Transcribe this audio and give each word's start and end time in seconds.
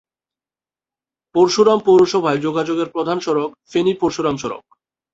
পরশুরাম 1.35 1.79
পৌরসভায় 1.85 2.39
যোগাযোগের 2.41 2.87
প্রধান 2.89 3.17
সড়ক 3.19 3.49
ফেনী-পরশুরাম 3.71 4.35
সড়ক। 4.37 4.63